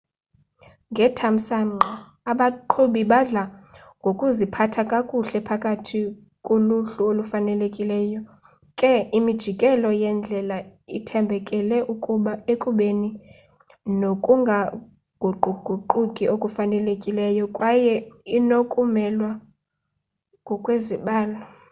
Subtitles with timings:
[0.91, 1.91] ngethamsanqa
[2.31, 3.43] abaqhubi badla
[3.99, 5.99] ngokuziphatha kakuhle phakathi
[6.45, 8.21] kuluhlu olufanelekileyo
[8.79, 10.57] ke imijelo yendlela
[10.97, 11.77] ithambekele
[12.53, 13.09] ekubeni
[14.01, 17.93] nokungaguquguquki okufanelekileyo kwaye
[18.37, 19.31] inokumelwa
[20.43, 21.39] ngokwezibalo